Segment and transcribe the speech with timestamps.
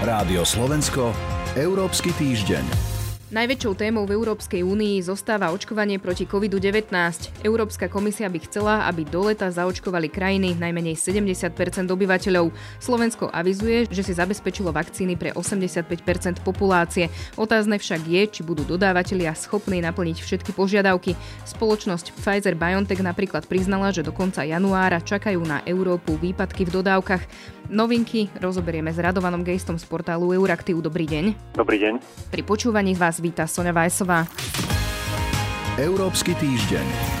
[0.00, 1.12] Rádio Slovensko,
[1.60, 2.64] Európsky týždeň.
[3.36, 6.88] Najväčšou témou v Európskej únii zostáva očkovanie proti COVID-19.
[7.44, 11.52] Európska komisia by chcela, aby do leta zaočkovali krajiny najmenej 70%
[11.84, 12.48] obyvateľov.
[12.80, 17.12] Slovensko avizuje, že si zabezpečilo vakcíny pre 85% populácie.
[17.36, 21.12] Otázne však je, či budú dodávateľia schopní naplniť všetky požiadavky.
[21.44, 27.59] Spoločnosť Pfizer-BioNTech napríklad priznala, že do konca januára čakajú na Európu výpadky v dodávkach.
[27.68, 30.80] Novinky rozoberieme s Radovanom Gejstom z portálu Euraktiv.
[30.80, 31.58] Dobrý deň.
[31.58, 31.94] Dobrý deň.
[32.32, 34.24] Pri počúvaní vás víta Sonja Vajsová.
[35.76, 37.19] Európsky týždeň.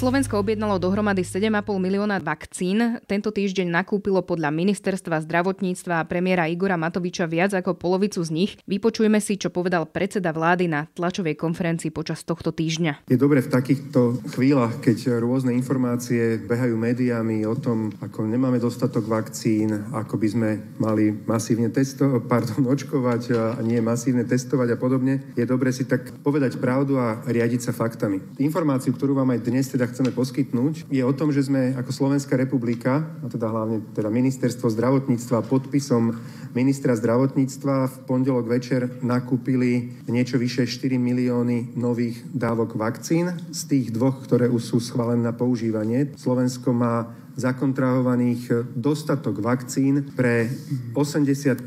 [0.00, 3.04] Slovensko objednalo dohromady 7,5 milióna vakcín.
[3.04, 8.56] Tento týždeň nakúpilo podľa ministerstva zdravotníctva a premiéra Igora Matoviča viac ako polovicu z nich.
[8.64, 13.12] Vypočujme si, čo povedal predseda vlády na tlačovej konferencii počas tohto týždňa.
[13.12, 19.04] Je dobre v takýchto chvíľach, keď rôzne informácie behajú médiami o tom, ako nemáme dostatok
[19.04, 25.36] vakcín, ako by sme mali masívne testo, pardon, očkovať a nie masívne testovať a podobne,
[25.36, 28.40] je dobre si tak povedať pravdu a riadiť sa faktami.
[28.40, 32.38] Informáciu, ktorú vám aj dnes teda chceme poskytnúť, je o tom, že sme ako Slovenská
[32.38, 36.14] republika, a teda hlavne teda ministerstvo zdravotníctva podpisom
[36.54, 43.30] ministra zdravotníctva v pondelok večer nakúpili niečo vyše 4 milióny nových dávok vakcín.
[43.54, 50.48] Z tých dvoch, ktoré už sú schválené na používanie, Slovensko má zakontrahovaných dostatok vakcín pre
[50.94, 51.66] 85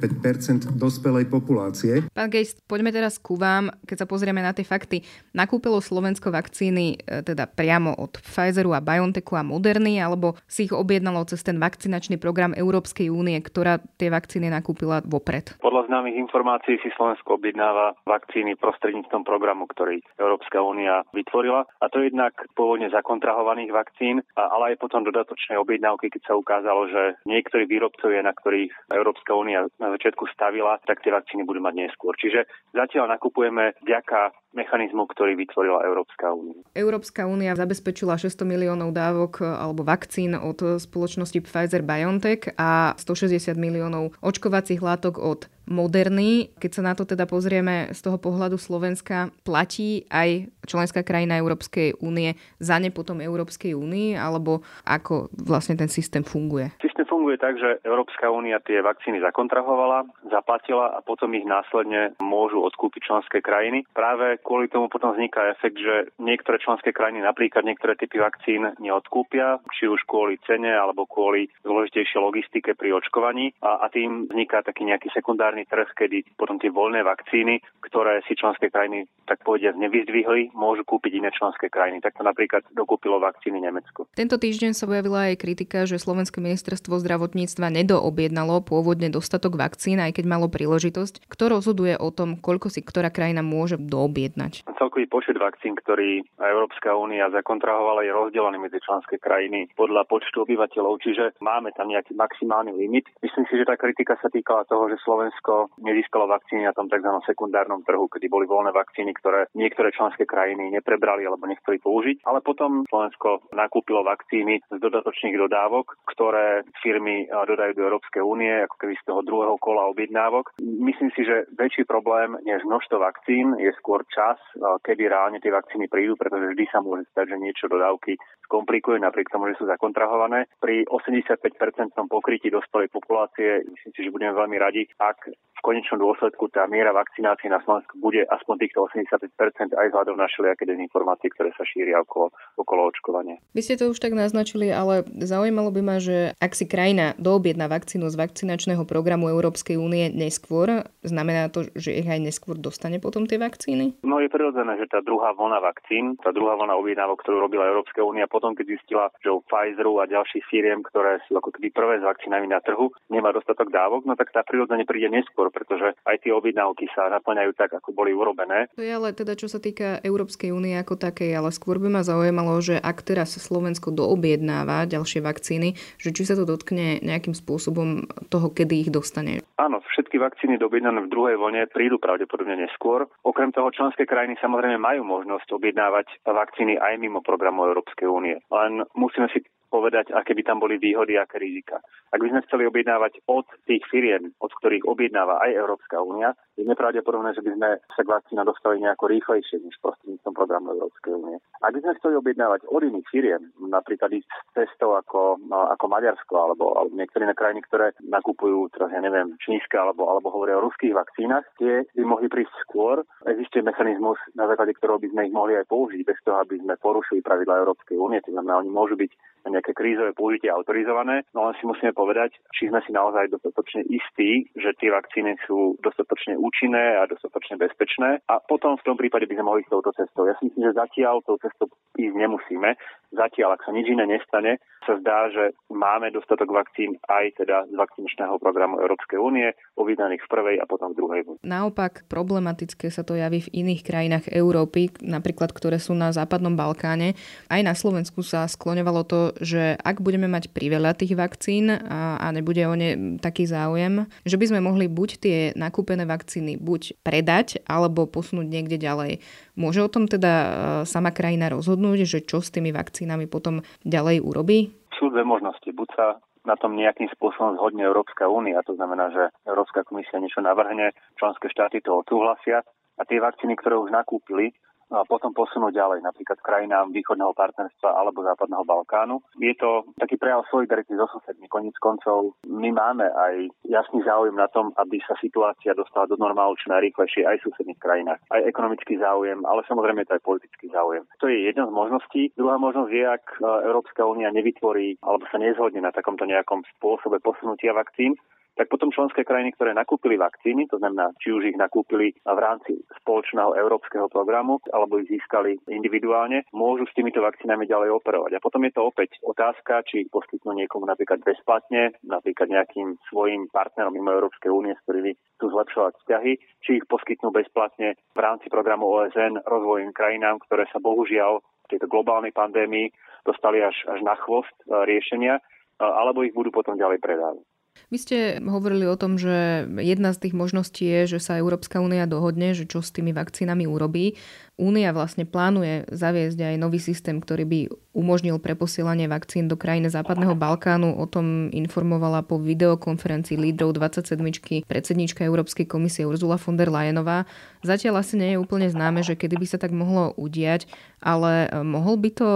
[0.75, 2.05] dospelej populácie.
[2.11, 3.71] Pán Gejs, poďme teraz ku vám.
[3.87, 8.83] Keď sa pozrieme na tie fakty, nakúpilo Slovensko vakcíny e, teda priamo od Pfizeru a
[8.83, 14.09] BioNTechu a Moderny, alebo si ich objednalo cez ten vakcinačný program Európskej únie, ktorá tie
[14.09, 15.55] vakcíny nakúpila vopred?
[15.59, 21.65] Podľa známych informácií si Slovensko objednáva vakcíny prostredníctvom programu, ktorý Európska únia vytvorila.
[21.79, 25.05] A to jednak pôvodne zakontrahovaných vakcín, ale aj potom
[25.53, 30.81] dodatočnej objednávky, keď sa ukázalo, že niektorí výrobcovia, na ktorých Európska únia na začiatku stavila,
[30.89, 32.17] tak tie vakcíny budú mať neskôr.
[32.17, 36.61] Čiže zatiaľ nakupujeme vďaka mechanizmu, ktorý vytvorila Európska únia.
[36.77, 44.81] Európska únia zabezpečila 600 miliónov dávok alebo vakcín od spoločnosti Pfizer-BioNTech a 160 miliónov očkovacích
[44.81, 46.51] látok od Moderny.
[46.59, 52.03] Keď sa na to teda pozrieme z toho pohľadu Slovenska, platí aj členská krajina Európskej
[52.03, 56.75] únie za ne potom Európskej únii, alebo ako vlastne ten systém funguje?
[57.23, 62.99] Funguje tak, že Európska únia tie vakcíny zakontrahovala, zaplatila a potom ich následne môžu odkúpiť
[62.99, 63.87] členské krajiny.
[63.95, 69.63] Práve kvôli tomu potom vzniká efekt, že niektoré členské krajiny napríklad niektoré typy vakcín neodkúpia,
[69.71, 74.83] či už kvôli cene alebo kvôli zložitejšej logistike pri očkovaní a, a tým vzniká taký
[74.83, 80.51] nejaký sekundárny trh, kedy potom tie voľné vakcíny, ktoré si členské krajiny tak povediať nevyzdvihli,
[80.51, 82.03] môžu kúpiť iné členské krajiny.
[82.03, 84.11] Takto napríklad dokúpilo vakcíny Nemecko.
[84.11, 90.17] Tento týždeň sa objavila aj kritika, že Slovenské ministerstvo zdravotníctva nedoobjednalo pôvodne dostatok vakcín, aj
[90.17, 91.29] keď malo príležitosť.
[91.29, 94.23] Kto rozhoduje o tom, koľko si ktorá krajina môže doobjednať?
[94.23, 94.63] objednať?
[94.79, 101.03] Celkový počet vakcín, ktorý Európska únia zakontrahovala, je rozdelený medzi členské krajiny podľa počtu obyvateľov,
[101.03, 103.11] čiže máme tam nejaký maximálny limit.
[103.19, 107.11] Myslím si, že tá kritika sa týkala toho, že Slovensko nezískalo vakcíny na tom tzv.
[107.27, 112.39] sekundárnom trhu, kedy boli voľné vakcíny, ktoré niektoré členské krajiny neprebrali alebo nechceli použiť, ale
[112.39, 118.93] potom Slovensko nakúpilo vakcíny z dodatočných dodávok, ktoré firmy dodajú do Európskej únie, ako keby
[118.97, 120.57] z toho druhého kola objednávok.
[120.59, 124.39] Myslím si, že väčší problém než množstvo vakcín je skôr čas čas,
[124.81, 128.15] kedy reálne tie vakcíny prídu, pretože vždy sa môže stať, že niečo dodávky
[128.47, 130.47] skomplikuje, napriek tomu, že sú zakontrahované.
[130.59, 136.51] Pri 85-percentnom pokrytí dospelej populácie myslím si, že budeme veľmi radi, ak v konečnom dôsledku
[136.51, 141.55] tá miera vakcinácie na Slovensku bude aspoň týchto 85% aj vzhľadom na všelijaké dezinformácie, ktoré
[141.55, 143.39] sa šíria okolo, okolo očkovania.
[143.55, 147.65] Vy ste to už tak naznačili, ale zaujímalo by ma, že ak si krajina doobjedná
[147.65, 153.25] vakcínu z vakcinačného programu Európskej únie neskôr, znamená to, že ich aj neskôr dostane potom
[153.25, 153.97] tie vakcíny?
[154.05, 158.05] No je prirodzené, že tá druhá vlna vakcín, tá druhá vlna objednávok, ktorú robila Európska
[158.05, 161.93] únia, potom keď zistila, že u Pfizeru a ďalších firiem, ktoré sú ako keby prvé
[161.99, 166.21] s vakcínami na trhu, nemá dostatok dávok, no tak tá prirodzene príde neskôr, pretože aj
[166.21, 168.69] tie objednávky sa naplňajú tak, ako boli urobené.
[168.77, 172.01] To je ale teda, čo sa týka Európskej únie ako takej, ale skôr by ma
[172.05, 178.07] zaujímalo, že ak teraz Slovensko doobjednáva ďalšie vakcíny, že či sa to dotkne nejakým spôsobom
[178.27, 179.43] toho, kedy ich dostane.
[179.59, 183.07] Áno, všetky vakcíny doobjednané v druhej vlne prídu pravdepodobne neskôr.
[183.23, 188.35] Okrem toho členské krajiny samozrejme majú možnosť objednávať vakcíny aj mimo programu Európskej únie.
[188.51, 189.41] Len musíme si
[189.73, 191.81] povedať, aké by tam boli výhody, aké rizika.
[192.13, 196.63] Ak by sme chceli objednávať od tých firiem, od ktorých objednáva aj Európska únia, je
[196.65, 201.37] nepravdepodobné, že by sme sa k vakcína dostali nejako rýchlejšie než prostredníctvom programu Európskej únie.
[201.63, 206.35] Ak by sme chceli objednávať od iných firiem, napríklad ísť cestou ako, no, ako Maďarsko
[206.37, 210.65] alebo, alebo niektoré iné krajiny, ktoré nakupujú, teraz ja neviem, čínske alebo, alebo hovoria o
[210.69, 213.01] ruských vakcínach, tie by mohli prísť skôr.
[213.25, 216.77] Existuje mechanizmus, na základe ktorého by sme ich mohli aj použiť bez toho, aby sme
[216.77, 218.21] porušili pravidla Európskej únie.
[218.27, 219.11] To znamená, oni môžu byť
[219.43, 223.83] na nejaké krízové použitie autorizované, no len si musíme povedať, či sme si naozaj dostatočne
[223.91, 229.23] istí, že tie vakcíny sú dostatočne účinné a dostatočne bezpečné a potom v tom prípade
[229.23, 230.27] by sme mohli s touto cestou.
[230.27, 232.75] Ja si myslím, že zatiaľ tou cestou ísť nemusíme.
[233.13, 237.75] Zatiaľ, ak sa nič iné nestane, sa zdá, že máme dostatok vakcín aj teda z
[237.77, 241.21] vakcinačného programu Európskej únie, objednaných v prvej a potom v druhej.
[241.45, 247.13] Naopak problematické sa to javí v iných krajinách Európy, napríklad ktoré sú na západnom Balkáne.
[247.47, 252.27] Aj na Slovensku sa skloňovalo to, že ak budeme mať priveľa tých vakcín a, a
[252.33, 257.61] nebude o ne taký záujem, že by sme mohli buď tie nakúpené vakcíny buď predať,
[257.69, 259.23] alebo posunúť niekde ďalej.
[259.53, 260.49] Môže o tom teda e,
[260.89, 264.71] sama krajina rozhodnúť, že čo s tými vakcínami potom ďalej urobí?
[264.97, 265.65] Sú dve možnosti.
[265.65, 266.05] Buď sa
[266.43, 271.47] na tom nejakým spôsobom zhodne Európska únia, to znamená, že Európska komisia niečo navrhne, členské
[271.47, 272.67] štáty to odsúhlasia
[272.97, 274.53] a tie vakcíny, ktoré už nakúpili,
[274.93, 279.25] a potom posunúť ďalej, napríklad krajinám východného partnerstva alebo západného Balkánu.
[279.41, 281.49] Je to taký prejav solidarity so susedmi.
[281.49, 286.53] Koniec koncov my máme aj jasný záujem na tom, aby sa situácia dostala do normálu
[286.61, 288.21] čo najrýchlejšie aj v susedných krajinách.
[288.29, 291.09] Aj ekonomický záujem, ale samozrejme to aj politický záujem.
[291.17, 292.21] To je jedna z možností.
[292.37, 297.17] Druhá možnosť je, ak e, Európska únia nevytvorí alebo sa nezhodne na takomto nejakom spôsobe
[297.17, 298.13] posunutia vakcín,
[298.53, 302.77] tak potom členské krajiny, ktoré nakúpili vakcíny, to znamená, či už ich nakúpili v rámci
[303.01, 308.37] spoločného európskeho programu alebo ich získali individuálne, môžu s týmito vakcínami ďalej operovať.
[308.37, 313.49] A potom je to opäť otázka, či ich poskytnú niekomu napríklad bezplatne, napríklad nejakým svojim
[313.49, 318.47] partnerom mimo Európskej únie, s ktorými chcú zlepšovať vzťahy, či ich poskytnú bezplatne v rámci
[318.53, 322.91] programu OSN rozvojovým krajinám, ktoré sa bohužiaľ v tejto globálnej pandémii
[323.23, 325.41] dostali až, až na chvost e, riešenia, e,
[325.79, 327.43] alebo ich budú potom ďalej predávať.
[327.93, 332.09] Vy ste hovorili o tom, že jedna z tých možností je, že sa Európska únia
[332.09, 334.17] dohodne, že čo s tými vakcínami urobí.
[334.53, 337.59] Únia vlastne plánuje zaviesť aj nový systém, ktorý by
[337.97, 340.93] umožnil preposielanie vakcín do krajín Západného Balkánu.
[340.93, 344.21] O tom informovala po videokonferencii lídrov 27.
[344.69, 347.25] predsednička Európskej komisie Ursula von der Leyenová.
[347.65, 350.69] Zatiaľ asi nie je úplne známe, že kedy by sa tak mohlo udiať,
[351.01, 352.29] ale e, mohol by to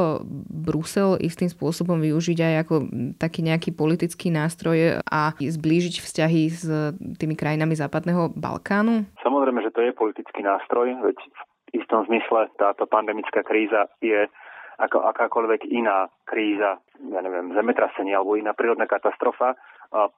[0.49, 2.75] Brusel istým spôsobom využiť aj ako
[3.21, 6.65] taký nejaký politický nástroj a zblížiť vzťahy s
[7.21, 9.05] tými krajinami Západného Balkánu?
[9.21, 11.17] Samozrejme, že to je politický nástroj, veď
[11.77, 14.27] istom zmysle táto pandemická kríza je
[14.77, 19.57] ako akákoľvek iná kríza, ja neviem, zemetrasenie alebo iná prírodná katastrofa,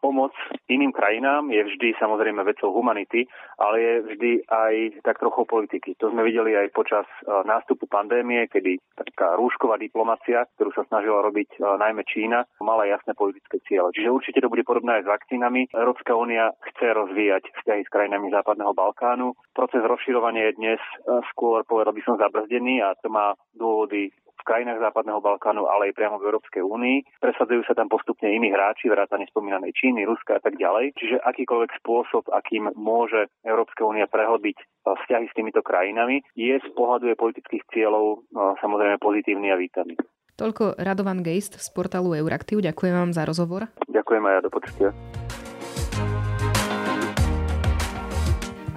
[0.02, 0.34] pomoc
[0.70, 4.74] iným krajinám je vždy samozrejme vecou humanity, ale je vždy aj
[5.06, 5.94] tak trochu politiky.
[6.02, 11.22] To sme videli aj počas e, nástupu pandémie, kedy taká rúšková diplomacia, ktorú sa snažila
[11.22, 13.94] robiť e, najmä Čína, mala jasné politické ciele.
[13.94, 15.70] Čiže určite to bude podobné aj s vakcínami.
[15.74, 19.38] Európska únia chce rozvíjať vzťahy s krajinami Západného Balkánu.
[19.54, 24.10] Proces rozširovania je dnes e, skôr, povedal by som, zabrzdený a to má dôvody
[24.50, 27.22] krajinách Západného Balkánu, ale aj priamo v Európskej únii.
[27.22, 30.98] Presadzujú sa tam postupne iní hráči, vrátane spomínanej Číny, Ruska a tak ďalej.
[30.98, 36.70] Čiže akýkoľvek spôsob, akým môže Európska únia prehlbiť e, vzťahy s týmito krajinami, je z
[36.74, 39.94] pohľadu politických cieľov no, samozrejme pozitívny a vítaný.
[40.40, 42.64] Toľko Radovan Geist z portálu Euraktiv.
[42.64, 43.68] Ďakujem vám za rozhovor.
[43.92, 44.90] Ďakujem aj ja, do počutia.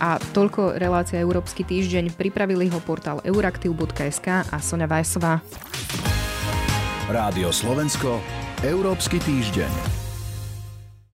[0.02, 2.18] A toľko relácia Európsky týždeň.
[2.18, 5.38] Pripravili ho portál euraktiv.sk a Sonja Vajsová.
[7.06, 8.18] Rádio Slovensko,
[8.66, 10.01] Európsky týždeň.